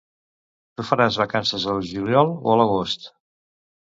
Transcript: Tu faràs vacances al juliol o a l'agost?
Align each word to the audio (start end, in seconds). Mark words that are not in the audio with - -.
Tu 0.79 0.85
faràs 0.91 1.19
vacances 1.23 1.67
al 1.75 1.83
juliol 1.91 2.33
o 2.49 2.55
a 2.57 2.57
l'agost? 2.61 3.09